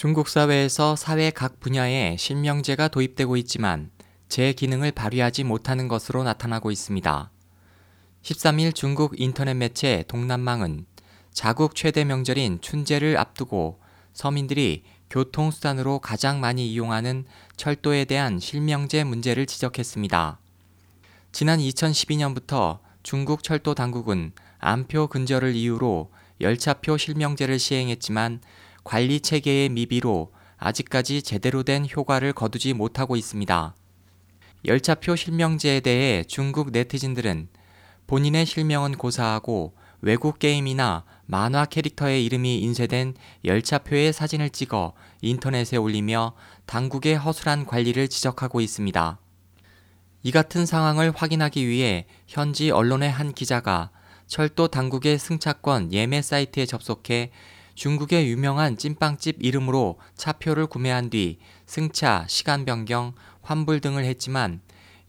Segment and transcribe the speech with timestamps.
[0.00, 3.90] 중국 사회에서 사회 각 분야에 실명제가 도입되고 있지만
[4.30, 7.30] 제 기능을 발휘하지 못하는 것으로 나타나고 있습니다.
[8.22, 10.86] 13일 중국 인터넷 매체 동남망은
[11.34, 13.78] 자국 최대 명절인 춘제를 앞두고
[14.14, 17.26] 서민들이 교통수단으로 가장 많이 이용하는
[17.58, 20.38] 철도에 대한 실명제 문제를 지적했습니다.
[21.30, 26.10] 지난 2012년부터 중국 철도 당국은 암표 근절을 이유로
[26.40, 28.40] 열차표 실명제를 시행했지만
[28.84, 33.74] 관리 체계의 미비로 아직까지 제대로 된 효과를 거두지 못하고 있습니다.
[34.66, 37.48] 열차표 실명제에 대해 중국 네티즌들은
[38.06, 46.34] 본인의 실명은 고사하고 외국 게임이나 만화 캐릭터의 이름이 인쇄된 열차표의 사진을 찍어 인터넷에 올리며
[46.66, 49.18] 당국의 허술한 관리를 지적하고 있습니다.
[50.22, 53.90] 이 같은 상황을 확인하기 위해 현지 언론의 한 기자가
[54.26, 57.30] 철도 당국의 승차권 예매 사이트에 접속해
[57.80, 64.60] 중국의 유명한 찐빵집 이름으로 차표를 구매한 뒤 승차, 시간 변경, 환불 등을 했지만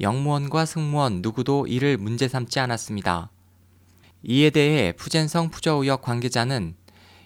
[0.00, 3.32] 영무원과 승무원 누구도 이를 문제 삼지 않았습니다.
[4.22, 6.76] 이에 대해 푸젠성 푸저우역 관계자는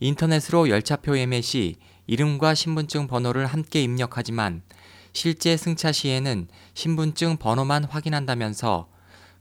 [0.00, 1.76] 인터넷으로 열차표 예매 시
[2.08, 4.62] 이름과 신분증 번호를 함께 입력하지만
[5.12, 8.88] 실제 승차 시에는 신분증 번호만 확인한다면서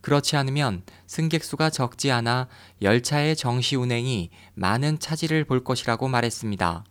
[0.07, 2.47] 그렇지 않으면 승객 수가 적지 않아
[2.81, 6.85] 열차의 정시 운행이 많은 차질을 볼 것이라고 말했습니다.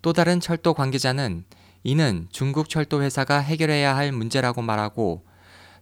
[0.00, 1.44] 또 다른 철도 관계자는
[1.82, 5.26] 이는 중국 철도 회사가 해결해야 할 문제라고 말하고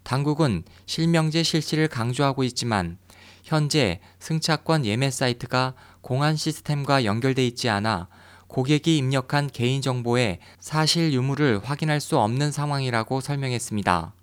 [0.03, 2.99] 당국은 실명제 실시를 강조하고 있지만
[3.45, 8.09] 현재 승차권 예매 사이트가 공안 시스템과 연결돼 있지 않아
[8.49, 14.15] 고객이 입력한 개인정보의 사실 유무를 확인할 수 없는 상황이라고 설명했습니다.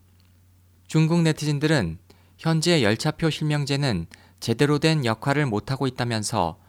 [0.87, 1.99] 중국 네티즌들은
[2.37, 4.05] 현재 열차표 실명제는
[4.39, 6.59] 제대로 된 역할을 못하고 있다면서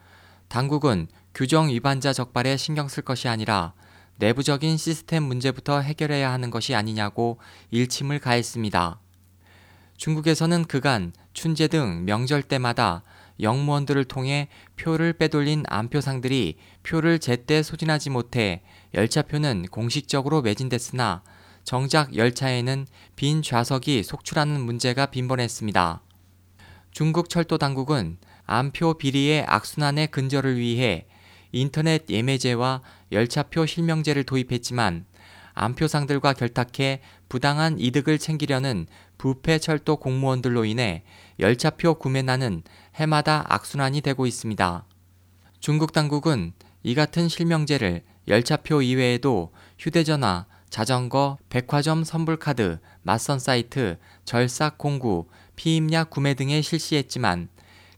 [0.47, 3.73] 당국은 규정 위반자 적발에 신경 쓸 것이 아니라
[4.17, 7.39] 내부적인 시스템 문제부터 해결해야 하는 것이 아니냐고
[7.69, 8.99] 일침을 가했습니다.
[9.97, 13.03] 중국에서는 그간 춘제 등 명절 때마다
[13.39, 18.63] 영무원들을 통해 표를 빼돌린 암표상들이 표를 제때 소진하지 못해
[18.95, 21.21] 열차표는 공식적으로 매진됐으나
[21.69, 26.01] 정작 열차에는 빈 좌석이 속출하는 문제가 빈번했습니다.
[26.89, 31.05] 중국 철도 당국은 암표 비리의 악순환의 근절을 위해
[31.51, 32.81] 인터넷 예매제와
[33.11, 35.05] 열차표 실명제를 도입했지만
[35.53, 38.87] 암표상들과 결탁해 부당한 이득을 챙기려는
[39.19, 41.03] 부패 철도 공무원들로 인해
[41.39, 42.63] 열차표 구매난은
[42.95, 44.87] 해마다 악순환이 되고 있습니다.
[45.59, 55.27] 중국 당국은 이 같은 실명제를 열차표 이외에도 휴대전화, 자전거, 백화점 선불카드, 맞선 사이트, 절삭 공구,
[55.55, 57.49] 피임약 구매 등에 실시했지만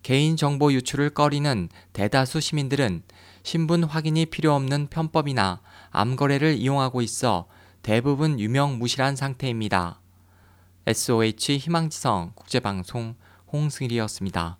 [0.04, 3.04] 개인정보 유출을 꺼리는 대다수 시민들은
[3.44, 5.62] 신분 확인이 필요 없는 편법이나
[5.92, 7.48] 암거래를 이용하고 있어
[7.82, 10.00] 대부분 유명무실한 상태입니다.
[10.88, 13.16] SOH 희망지성 국제방송
[13.52, 14.58] 홍승일이었습니다.